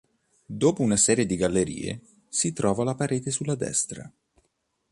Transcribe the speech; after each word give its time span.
Dopo 0.47 0.81
una 0.81 0.97
serie 0.97 1.27
di 1.27 1.35
gallerie, 1.35 2.01
si 2.27 2.53
trova 2.53 2.83
la 2.83 2.95
parete 2.95 3.29
sulla 3.29 3.53
destra. 3.53 4.11